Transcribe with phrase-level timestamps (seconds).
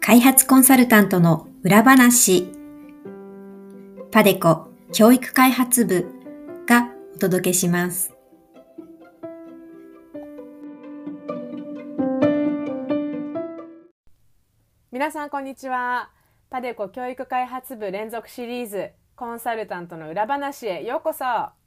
[0.00, 2.50] 開発コンサルタントの裏話
[4.10, 6.06] パデコ教育開発部
[6.66, 8.14] がお届けします。
[14.90, 16.10] 皆さんこんにちは。
[16.48, 21.61] パデコ教育開発部連続シリーズコンサルタントの裏話へようこそ。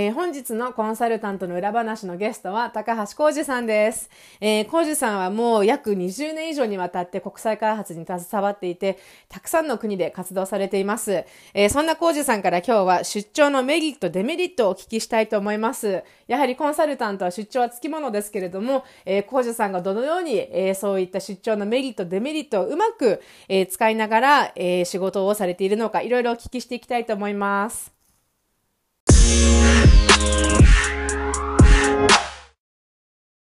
[0.00, 4.08] えー、本日のコンサルタントの裏話のゲストは高橋浩二さんです。
[4.40, 11.24] えー、浩二さんはもう約20年以上にわたって国際開発に携わっていて、たくさんの国で活動されています。
[11.52, 16.04] えー、そんな浩二さんから今日は出張のメリット、デメリットをお聞きしたいと思います。
[16.28, 27.97] やはりコンサルタントは出張はつきものですけれども、えー、浩二さんがどのように、えー、そういった出張のメリット、デメリットをうまく、えー、使いながら、えー、仕事をされているのか、いろいろお聞きしていきたいと思います。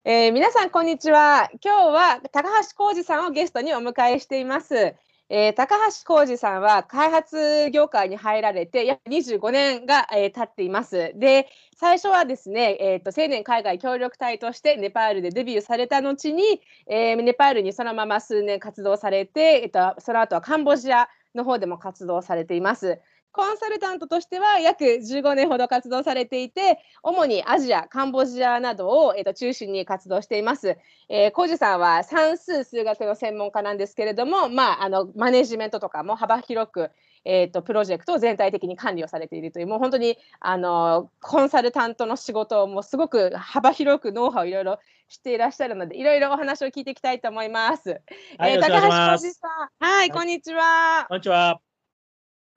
[0.04, 1.50] えー、皆さんこんにちは。
[1.64, 4.96] 今日は高橋浩二さんをゲストにお迎えしています。
[5.34, 11.14] えー、高橋浩二さんは開発業界に入られて約25年が、えー、経っています。
[11.16, 23.00] で、最初はですね、えーと、青年海外協力隊としてネパールでデビューされた後に、えー、ネパールにそのまま数年活動されて、えーとその後はカンボジアの方でも活動されています。
[23.34, 30.78] コンサルタントとしては約15年ほど活動されていて、主にアジア、カンボジアなどを、えー、と中心に活動しています。
[31.08, 36.92] えー、コージさんは算数、数学の専門家なんですけれども、まあ、あのマネジメントとかも幅広く、
[37.24, 48.02] えーと、プロジェクトを全体的に管理をされているという、もう本当にあのコンサルタントの仕事をもうすごく幅広くノウハウをいろいろ知っていらっしゃるので、いろいろお話を聞いていきたいと思います。
[48.38, 49.48] はい、えー、高橋浩二さ
[49.80, 51.06] ん、はい、こんにちは。
[51.08, 51.71] こんにちは。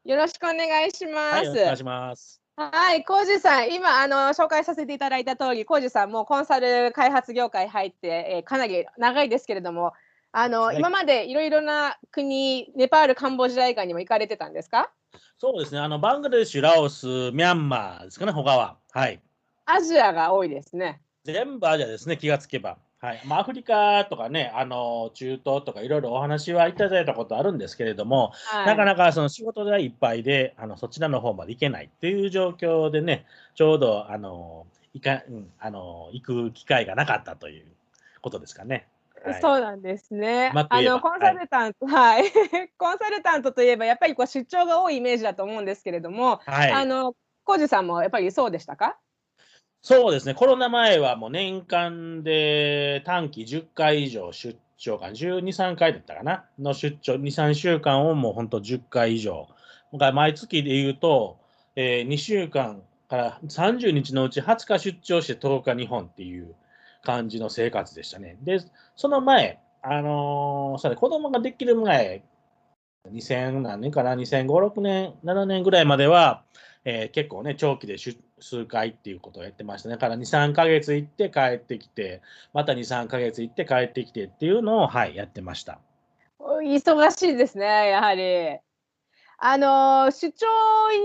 [0.05, 1.37] よろしくお願いします。
[1.37, 2.43] はい、お願いします。
[2.57, 9.95] はい、コージさん、今あの紹介させていただいた通り、コージさんもコンサル開発業界入って、えー、かなり長いですけれども、
[10.31, 14.93] あの、はい、今までいろいろな国、ネパール、カンボジア以外にも行かれてたんですか？
[15.39, 18.77] そうですね、あのバングラデシュ、ラオス、ミャンマーですかね、他は。
[18.93, 19.23] はい。
[19.65, 21.01] アジアが多いですね。
[21.25, 22.77] 全部アジアですね、気がつけば。
[23.05, 23.21] はい。
[23.27, 37.67] まあ、アフリカとかね、あの中東とかいろいろお話はいただいたことあるんですけれども、はい、なかなかその仕事がいっぱいであのそちらの方まで行けないっていう状況でね、ちょうどあの行か、うん、あの行く機会がなかったという
[38.23, 38.89] ことですかね。
[39.23, 40.51] はい、そうなんですね。
[40.55, 42.33] あのコンサルタント、はい、はい、
[42.79, 47.15] コンサルタントといえばやっぱりこう出張が多いイメージだと思うんですけれども、はい、あの
[47.45, 48.97] 浩二さんもやっぱりそうでしたか？
[49.87, 59.47] そうですね、コロナ前はもう年間で短期10回以上出張か、12、3回だったかな、の出張、2、3週間をもう本当10回以上。
[59.93, 61.37] 毎月で言うと、
[61.77, 62.81] えー、2週間
[63.11, 66.55] から30日のうち20日出張して10日日本っていう
[67.03, 68.39] 感じの生活でしたね。
[68.41, 68.61] で、
[68.97, 72.25] その前、あのー、それ子供ができる前、
[73.13, 76.43] 2000何年かな、2005、6年、7年ぐらいまでは、
[76.85, 79.95] えー、結構ね、長期で数回っていうことをやってましたね。
[79.95, 82.21] だから2、3ヶ月行って帰ってきて、
[82.53, 85.79] また2、3ヶ月行って帰ってきてっていうのを、はい、やってました。
[86.41, 88.59] 忙しいですね、やはり。
[89.39, 90.47] あの出張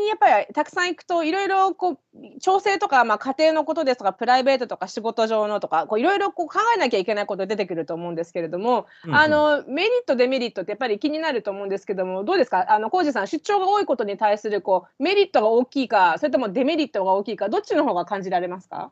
[0.02, 12.72] にやっぱりたくさん行くといろいろこう調整とか、まあ、家庭のことですとかプライベートとか仕事上のとかいろいろ考えなきゃいけないこと出てくると思うんですけれども、うんうん、あのメリットデメリットってやっぱり気になると思うんですけどもどうですか？
[12.72, 18.92] あの浩二さん出張が多いことに対するこうメリットが大きいかそれともデメリットが大きいかどっちの方が感じられますか？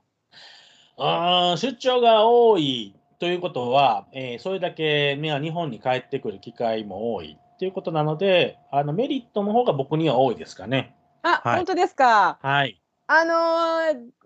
[0.97, 10.95] あ出張が多いということは、えー、それだけ日本に帰ってくる機会も多いっていうことなので、あのメリットの方が僕には多いですかね。
[11.23, 12.37] あ、はい、本当ですか？
[12.39, 12.79] はい。
[13.07, 13.33] あの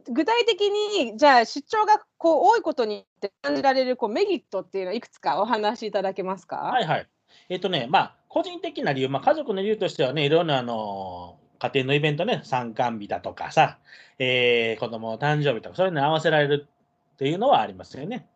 [0.08, 3.06] ー、具体的に、じゃあ、出張がこう多いことに
[3.41, 6.58] 感じられるこうメリットっていうのは、いくつかお話しいただけますか？
[6.58, 7.08] はいはい。
[7.47, 13.78] えっ、ー、とね、まあ、個人的な理由、まあ、家族の理由としてはね、いろんなあの家庭のイベントね、参観日だとかさ、
[14.20, 16.67] えー、子供の誕生日とか、そういうのに合わせられる
[17.14, 18.28] っていうのはありますよね。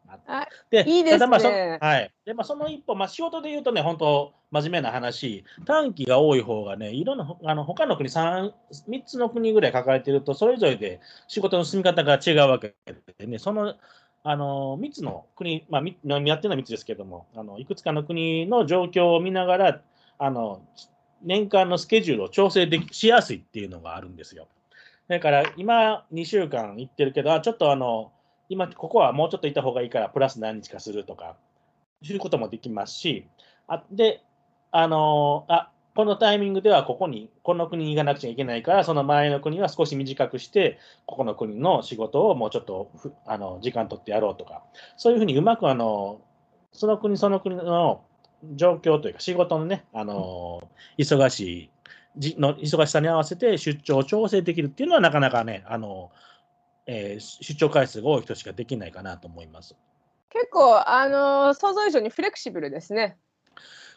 [0.70, 1.28] でいいですね。
[1.28, 2.12] まあはい。
[2.26, 8.52] で、まあ、その一歩、まあ、仕事で言うとね、本当、真面目な話、短期が多い方がね、いろんな、あの他の国3、
[8.90, 12.76] 3つの国ぐらい抱えてると、それぞれで仕事の進み方が違うわけ
[13.18, 13.76] でね、その、
[14.24, 19.82] あの、3つの国、まあ、やってるのは3つですけども、あの、いくつかの国の状況を見ながら、
[20.18, 20.62] あの、
[21.22, 24.48] 年間のスケジュールを調整できしやすいっていうのがあるんですよ。
[25.08, 28.12] だから今2週間行ってるけど、あちょっとあの、
[28.50, 31.36] 今ここはもうちょっといた方がいいからプラス何日かするとか、
[32.04, 33.28] 知ることもできますし、
[33.68, 34.22] あで、
[34.72, 42.92] あのあこのタイミングではここに、この国に行かなくちゃいけないから、その前の国は少し短くして、ここの国の仕事をもうちょっと
[43.26, 44.62] あの時間取ってやろうとか、
[44.98, 46.22] そういうふうにうまくあの
[46.74, 48.04] その国その国の
[48.56, 51.70] 状況というか、仕事のね、あの忙し
[52.18, 56.12] いの忙しさに合わせて出張を調整できるっていうのは、なかなかね、あの
[56.86, 59.76] えー、出張回数が多い人しかできないかなと思います。
[60.30, 63.18] 結構、あの想像以上にフレキシブルですね。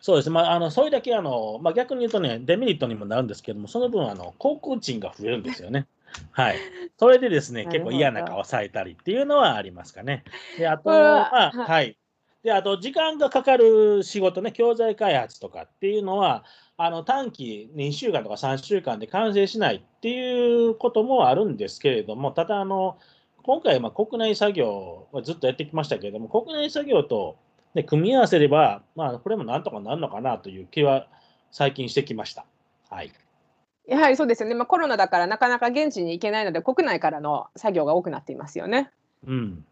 [0.01, 5.87] そうです、まあ、あのそれだけあの、まあ、逆に言うとね、デメリットにもなるんですけども、その分あの、航空賃が増えるんですよね。
[6.33, 6.57] はい、
[6.99, 10.25] それでですね、結構嫌な顔されたりっていうのはありますかね。
[10.57, 11.99] であと、まあ、はい。
[12.43, 16.45] で、あと、時間がかかる仕事ね、教材開発とかっていうのは、
[16.79, 22.99] あの短期2週間とか3週間で完成しないっていうこともあるんですけれども、ただ、あの
[23.43, 27.37] 今回、ま国内作業はずっとやってきましたけれども、国内作業と
[27.75, 31.07] で、組み合わせれば、まあ、これもなんとかなるのかなという気は
[31.51, 32.45] 最近してきました。
[32.91, 33.13] はい。
[33.87, 38.91] やはりそうですよね、まあ、コロナだからなかなか現地に行けないので、国内からの作業が多くなっていますよね。
[39.27, 39.65] うん、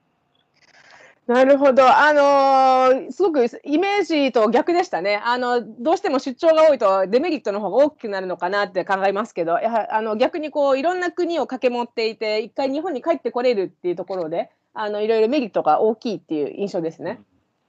[1.26, 5.20] なるほど、あのー、すごくイメージと逆でしたね。
[5.24, 17.20] あの、どうしても出張が多いとデメリットの方が大きくなるのかなって考えますけど、やはあの逆にこういろんな国を駆け持っていて、一回日本に帰ってこれるっていうところで、あのいろいろメリットが大きいっていう印象ですね。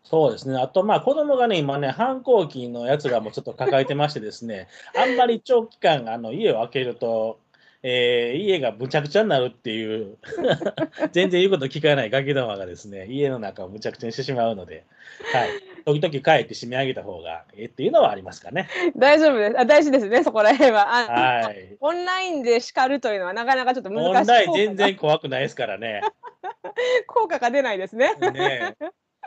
[0.04, 0.58] そうですね。
[0.58, 7.40] あと、まあ、子供がね、今ね、反抗期のやつがもうちょっと抱えてましてですね、あんまり長期間、あの家を空けると、
[7.84, 10.18] えー、家がむちゃくちゃになるっていう
[11.12, 14.84] 全然言うこと聞かないガキどもがですね、家の中をむちゃくちゃにしてしまうので、
[15.34, 15.50] はい、
[15.86, 18.68] 時々帰って締め上げた方がええっていうのはありますかね。
[18.96, 19.60] 大丈夫です。
[19.60, 20.86] あ大事ですね、そこら辺は。
[20.86, 21.78] はい。
[21.80, 24.10] オンラインで叱るというのはなかなかちょっと難しい。
[24.10, 26.02] オンライン全然怖くないですからね。
[27.08, 28.16] 効果が出ないですね。
[28.16, 28.76] ね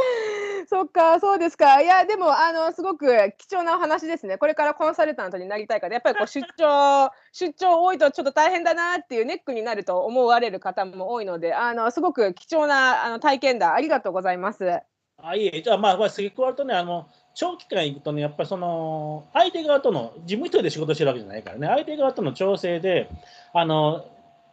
[0.69, 1.81] そっか、そうですか。
[1.83, 4.39] いや、でも、あの、すごく貴重なお話ですね。
[4.39, 14.81] これからコンサルタントになりたいから、やっぱりこう 出張、出張多いとちょっと大変だなっていうネックになると思われる方も多いので、あの、すごく貴重なあの体験談、ありがとうございます。
[15.23, 23.11] あいえ、じゃあ、まあ、まあ、次加わるとね、あの、長期間行くとね、やっぱりその、相手側との、自分一人で仕事してるわけじゃないからね、相手側との調整で、
[23.53, 24.05] あの、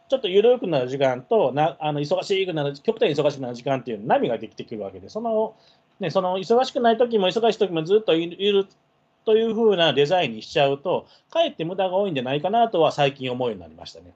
[0.08, 5.54] ちょっと緩くなる時間となあの忙しくなる極端に忙しくなる時間っていう波ができてくるわけでその,、
[6.00, 8.66] ね、その忙しくない時も忙しい時もずっといる
[9.24, 14.14] というふうなデザインにしちゃうとかえって無駄が多いんじゃないかなとは最近思うようになりましたね。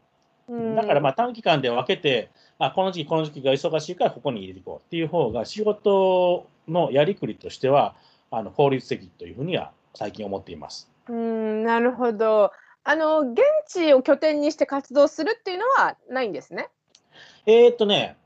[0.75, 7.95] だからまあ短期間で分けてあこの時期この時期が忙しいからここに入れていこうっていう方が仕事のやりくりとしては
[8.31, 10.91] あの効率的というふうには最近思っています。
[11.09, 12.51] うんなるほど。
[12.85, 16.69] あの、現地を拠点にして活動するっていうのはないんですね？
[17.47, 18.17] えーっとね、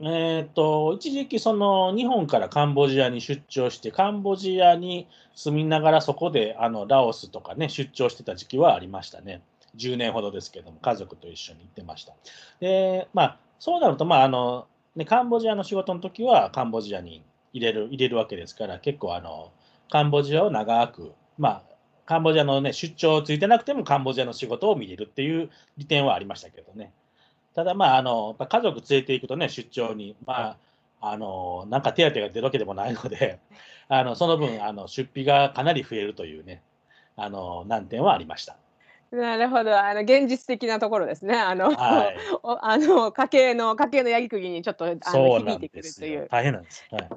[0.00, 9.42] えーっと、一時期その日本からカンボジアに出張して、カンボジアに住みながらそこであのラオスとかね、出張してた時期はありましたね。
[9.76, 12.12] 10年ほどですけども、家族と一緒に行ってました。
[12.60, 14.66] で、まあ、そうなると、まあ、あの、
[14.96, 17.22] ね、カンボジアの仕事の時はカンボジアに
[17.52, 19.50] 入れる入れるわけですから、結構あの、
[19.90, 21.62] カンボジアを長く、まあ、
[22.04, 26.92] カンボジアのね、出張ついてなくてもカンボジアの仕事を見れるっていう利点はありましたけどね。
[27.54, 30.56] ただまあ、あの、家族連れていくとね、出張に、まあ、
[31.00, 33.38] あの、なんか手当が出るわけでもないので、
[33.88, 36.62] あの、その分、あの、出費がかなり増えるというね、
[37.16, 38.56] あの、難点はありました。
[39.10, 41.38] なるほど、あの現実的なところですね。
[41.38, 46.28] あの、はい、 あの家計の家計のやりくりにちょっとあの響いてくるという。
[46.30, 46.86] 大変なんです。
[46.90, 47.08] はい。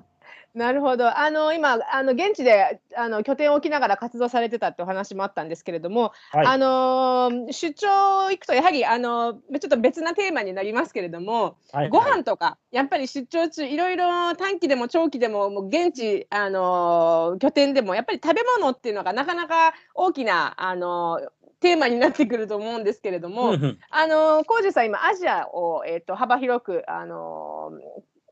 [0.56, 1.18] なるほど。
[1.18, 21.20] あの今あの現地であの拠点を置きながら活動されてたってお話もあったんですけれども、はい、あの出張行くとやはりあのちょっと別なテーマになりますけれども、はい、ご飯とかやっぱり出張中いろいろ短期でも長期でももう現地あの拠点でもやっぱり食べ物っていうのがなかなか大きなあの
[21.60, 23.56] テーマになってくると思うんですけれども、
[23.90, 27.72] あの浩二さん今アジアをえっ、ー、と幅広くあの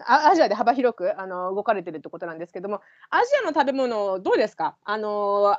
[0.08, 4.76] アジアで幅広くあの動かれてるってことなんですけども、アジアの食べ物、どうですか？
[4.84, 5.58] あの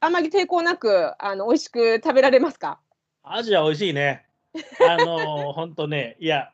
[0.00, 2.78] あまり抵抗なくあの美味しく食べられますか？
[3.22, 4.26] アジア美味しいね。
[4.88, 6.50] あの 本当ね、いや、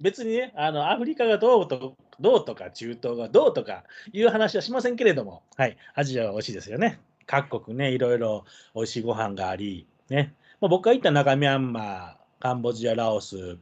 [0.00, 7.00] 別にね、あのアフリカがどうとどうとか、中東がどうとかいう話はしませんけれども、はい、アジアは美味しいですよね。
[7.26, 13.58] 各国ね、いろいろ美味しいご飯があり、ね、まあ、僕が行った中ミャンマー、カンボジア、ラオス、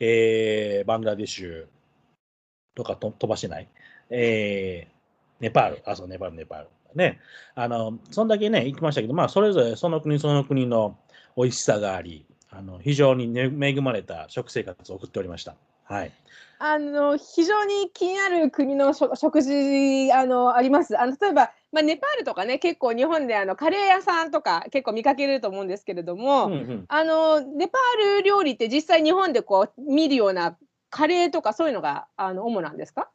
[0.00, 1.66] えー、バングラデシュ、
[2.74, 3.68] とかと飛ばしてない？
[4.10, 6.68] えー、ネパール、あ、そう、ネパール、ネパール。
[6.94, 7.20] ね。
[7.54, 10.96] あの、そんだけね、行きましたけど、まあ、それぞれその国その国の
[11.36, 15.56] 美味しさがあり、あの非常に、ね、恵まれた食生活を送っておりました。
[15.84, 16.12] はい。
[16.60, 20.98] あの非常に気になる国の食食事あのあります。
[20.98, 26.84] あの例えば、まあ、ネパールとかね結構日本であのカレー屋さんとか結構見かけると思うんですけれども、うんうん。
[26.86, 30.56] あのネパール料理って実際日本でこう見るような
[30.94, 33.10] カレーとかそういうのがあの主なんですか？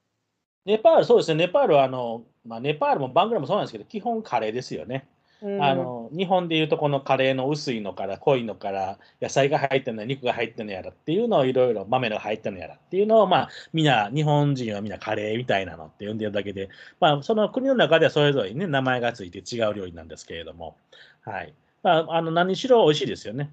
[0.65, 1.45] ネパール、そうですね。
[1.45, 5.07] ネパールはあの、まあ、ネパールもバングラもそうなんですけど、基本カレーですよね。
[5.41, 16.67] うんあの日本でいうとこのカレーの薄いのから濃いのから野菜が入ってるのや肉が入ってるのやらっていうのをいろいろ豆が入ってるのやらっていうのをまあみんな日本人はみんなカレーみたいなのって呼んでるだけで
[17.00, 20.75] まあその国の中ではそれぞれにね名前がついて違う料理なんですけれども
[21.21, 23.50] はいまああの何しろ美味しいですよね。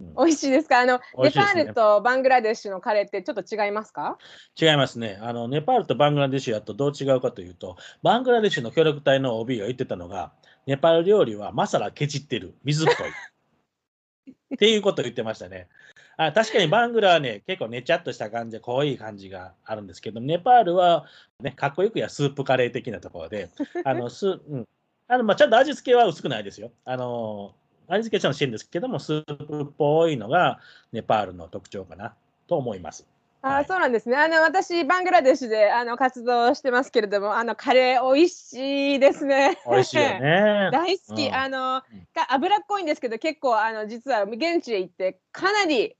[0.00, 0.80] うん美味しいですか？
[0.80, 4.18] あのネパールとバングラデシュのカレーってちょっと違いますか？
[4.60, 5.48] 違いますねあの。
[5.48, 10.32] ネパールとバングラデシュだとどう違うかというと、バングラデシュの協力隊の OB が言ってたのが、
[10.66, 14.34] ネパール料理はマサラケチってる、水っぽい。
[14.54, 15.68] っていうことを言ってましたね。
[16.16, 21.06] あ確かにバングラはね、結構ねちゃっとした感じで濃い感じがあるんですけど、ネパールは、
[21.40, 23.50] ね、かっこよくやスープカレー的なところで、
[23.84, 24.68] あのスうん
[25.06, 26.70] あのまあ、ちゃんと味付けは薄くないですよ。
[26.84, 27.54] あの
[27.88, 30.60] 味付けはちゃんとしてるんですけども、スープっぽいのが
[30.92, 32.14] ネパールの特徴かな
[32.46, 33.06] と思います。
[33.42, 34.16] あ、はいそうなんですね。
[34.16, 39.58] あの私バングラデシュであの活動してますけれども、あのカレー美味しいですね。
[39.70, 40.70] 美味しいよね。
[40.72, 41.26] 大好き。
[41.26, 41.82] うんあの
[42.30, 45.96] 脂っこいんですけど、結構あの実は現地へ行ってかなり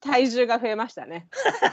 [0.00, 1.28] 体重が増えましたね。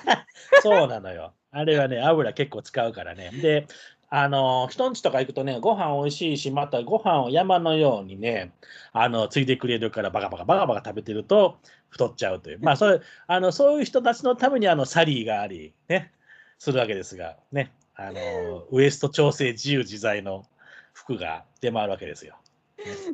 [0.61, 1.33] そうなのよ。
[1.51, 3.29] あれはね、油結構使うからね。
[3.41, 3.67] で、
[4.13, 8.51] あの、人んちとか行くとね、ご飯美味しいし、またご飯を山のようにね、
[8.91, 12.59] あの、ついてくれるから、バカバカバカバカ食べてると太っちゃうという。
[12.61, 16.11] まあ、それ、あの、そういう人たちのために、あの、サリーがあり、ね、
[16.59, 20.43] するわけですが、ね、あの、ウエスト調整自由自在の
[20.91, 22.35] 服が出回るわけですよ。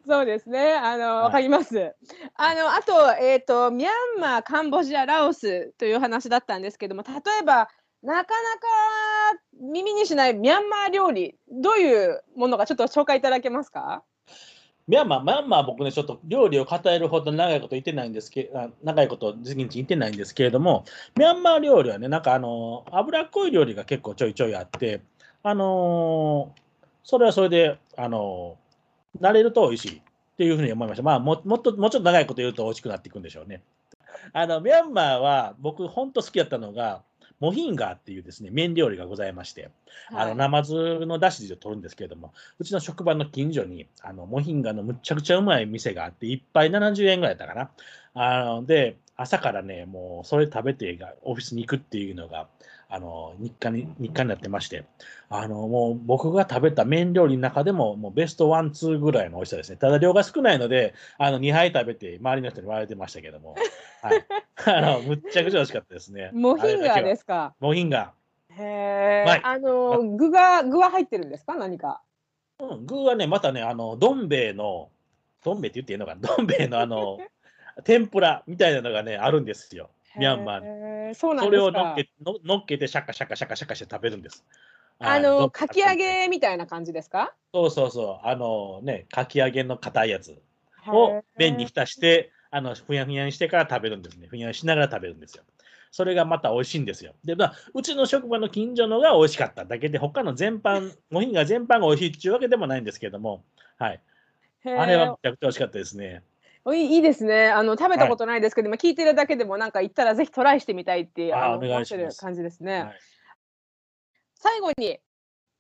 [0.08, 0.74] そうですね。
[0.74, 1.94] あの、はいわかります。
[2.36, 7.70] あの、あと、えっ、と、ミャンマー、カンボジア、ラオスという話だったんですけども、例えば。
[8.04, 8.32] なかなか
[9.60, 14.04] 耳にしないミャンマー料理、どういうものかちょっと紹介いただけますか？
[14.88, 20.86] ミャンマー、ミャンマー僕ね、ちょっと料理を語れるほど長いこと言ってないんですけど、長いこと次に言ってないんですけれども、
[21.18, 25.02] ミャンマー料理はね、なんかあの、脂っこい料理が結構ちょいちょいあって、
[25.44, 26.62] あのー
[27.04, 30.02] それはそれで、あのー慣れると美味しいっ
[30.38, 31.04] ていうふうに思いました。
[31.04, 33.64] まあも、もっと、もうちょっと長いこと言うと美味しくなっていくんでしょうね。
[34.32, 37.02] あの、ミャンマーは僕、本当好きだったのが、
[37.40, 39.70] モヒンガーっていうですね、麺料理がございまして、
[40.12, 40.74] あの、ナマズ
[41.06, 47.72] のだしで取るんですけれども、うちの職場の近所に、あの、モヒンガのむっちゃくちゃうまい店があって、一杯70円ぐらいだったかな。
[48.14, 52.48] あの、で、朝からね、もうそれ食べてからオフィスに行くっていうのが、
[52.90, 54.86] あの、日課に、日課になってまして、
[55.30, 59.78] あの、もう僕が食べた麺料理の中でも、もうベストワン、ツーぐらいの美味しさですね。
[59.78, 63.56] ただ量が少ないので、あの、2杯食べて周りの人に言われてましたけども、
[64.02, 64.26] はい。
[64.66, 66.32] あの、むっちゃくちゃ美味しかったですね。
[66.34, 67.26] モヒンガーですす。
[67.26, 67.56] か。
[67.60, 68.14] モヒンガ
[68.50, 71.56] へえ、はいあの具が具は入ってるんですか？
[71.56, 72.02] 何か。
[72.60, 72.76] ー。
[72.76, 74.90] うん、具はね、またね、あの、どん兵衛の、
[75.44, 77.20] どん兵衛って言っていいのかな、どん兵衛のあの、
[77.84, 79.90] 天ぷらみたいなのがね、あるんですよ。
[80.18, 80.66] ミャンマーに。
[81.12, 81.80] ーそうなんそですか。
[81.80, 84.46] れを乗っけの乗っけてシャカシャカシャカシャカして食べるんです。
[85.00, 87.34] あのかき揚げみたいな感じですか？
[87.54, 90.42] そうそうそう、あのね、かき揚げの硬いやつ
[90.88, 94.28] を麺に浸して、あのふやふやにしてから食べるんですね。
[94.28, 95.44] ふやふやしながら食べるんですよ。
[95.92, 97.14] それがまた美味しいんですよ。
[97.24, 103.44] で、まあ、うちの職場の近所のが美味しかっただけで、他の全般、モヒンガ全般が美味しいっていうわけでもないんですけども、
[103.78, 104.02] はい。
[104.74, 106.24] あれはめちゃくちゃ美味しかったですね。
[106.68, 107.48] おいいいですね。
[107.48, 112.82] あの食べたことないですけど、今聞いてるだけでもなんか行ったらぜひトライしてみたいってああのてる感じですね。
[112.82, 113.00] はい。
[114.36, 115.00] 最後に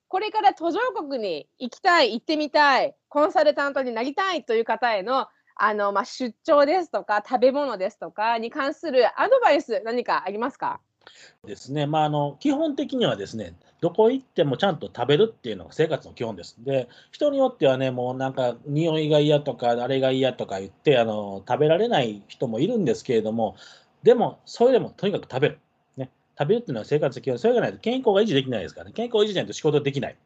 [0.09, 10.81] これから途上国に行きたい行ってみたいコンサルタントになりたいという方へのあの、まあ、出張ですとか食べ物ですとかに関するアドバイス何かありますか？
[11.45, 16.55] ですね、まあ、あの基本的にはですね、どこ行ってもちゃんと食べるっていうのが生活の基本です。
[16.59, 23.55] で、人によってはね、もうなんか匂いが嫌とか、あれが嫌とか言ってあの、食べられない人もいるんですけれども、
[24.03, 25.59] でも、それでもとにかく食べる。
[25.97, 30.17] ね、食べるっていうのは生活の基本、それがないと健康が維持できないですからね、健康維持しないと仕事できない。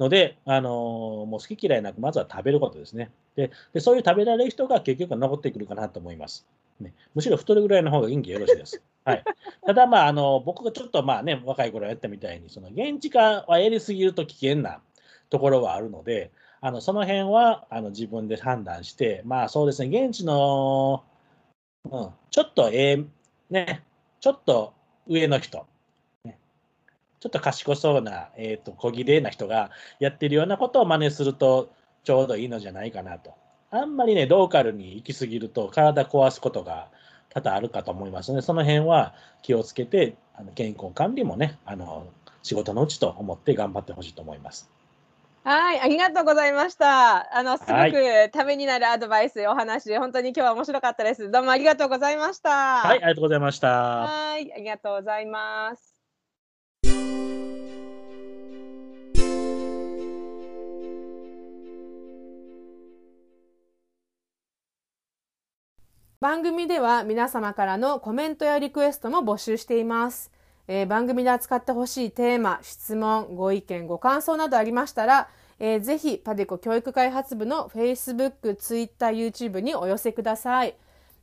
[0.00, 3.80] ので、あのもう好き嫌いなく、まずは食べることですねでで。
[3.80, 6.46] そういう食べられる人が結局は残ってくるかなと思います。
[6.80, 8.82] ね、むしろ太るぐらいの方が元気よろしいです。
[9.10, 9.24] はい、
[9.66, 14.80] ただ、まあ、あの僕がちょっとまあね、若い頃やったみたいに、その現地化はやりすぎると危険な
[15.28, 21.04] ところはあるので、あのその辺はあの自分で判断して、まあそうですね、現地の、
[21.90, 23.04] うん、ちょっとええ、
[23.50, 23.82] ね、
[24.20, 24.74] ちょっと
[25.06, 25.66] 上の人、
[26.24, 26.38] ね、
[27.18, 31.70] ちょっと賢そうな、えー、と小綺麗な人がやってるようなことを真似すると
[32.04, 33.34] ちょうどいいのじゃないかなと。
[33.70, 36.88] あんまりね、ローカルに行き過ぎると体壊すことが
[37.30, 42.06] 多々あるかと思いますので、その辺は気をつけて、あの健康管理もね、あの
[42.42, 44.68] 仕事のうちと思って頑張ってほしいと思います。
[45.42, 47.34] はい、ありがとうございました。
[47.34, 51.30] あの、すごくためになるアドバイス、お話、本当に今日は面白かったです。
[51.30, 52.50] どうもありがとうございました。
[52.50, 53.68] はい、ありがとうございました。
[53.68, 55.99] はい、ありがとうございます。
[66.20, 70.30] 番組では皆様からのコメントやリクエストも募集しています。
[70.68, 80.76] えー、番組で扱ってほしいテーマ、質問、ご意見、ご感想などありましたら、えー、ぜひパデコ教育開発部の Facebook、Twitter、YouTube にお寄せください。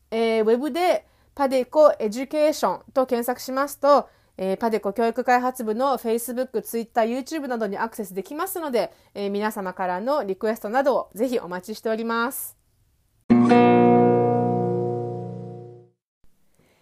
[0.10, 12.57] えー、ウェブでパデコエデュケーションと検索しますと、えー、パデコ教育開発部の Facebook、Twitter、YouTube などにアクセスできますので、えー、皆様からのリクエストなどをぜひお待ちしております。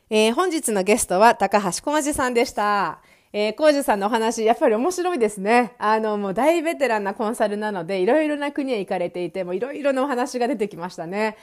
[0.09, 2.99] えー、本日のゲストは高橋浩二さんでした。
[3.33, 5.73] えー、浩二さんのお話、やっぱり面白いですね。
[5.79, 11.37] あの、もう大ベテランなコンサルなので、いろいろな国へ行かれていて、もういろいろなお話が出てきましたね。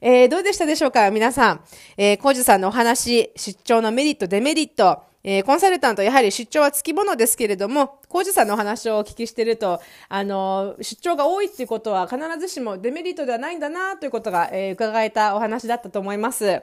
[0.00, 1.60] えー、どうでしたでしょうか皆さん。
[1.96, 16.62] えー、浩二さんのお話、出張のメリット、デメリット、えー、コンサルタント、やはり出張はつきものですけれども、コージさんのお話をお聞きしてると、あの、出張が多いっていうことは必ずしもデメリットではないんだなということが、えー、伺えたお話だったと思います。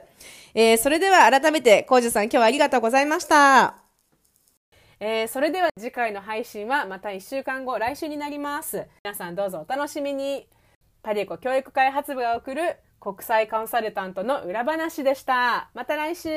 [0.54, 3.74] えー、それでは改めて、コージさん今日はありがとうございました。
[4.98, 8.86] えー、それでは次回の配信はまた1週間後、来週になります。
[9.04, 10.48] 皆さんどうぞお楽しみに。
[11.02, 15.68] パリコ教育開発部が送る国際コンサルタントの裏話でした。
[15.74, 16.30] また来週